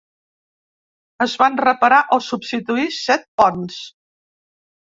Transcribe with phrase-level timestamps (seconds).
[1.25, 3.81] Es van reparar o substituir set ponts.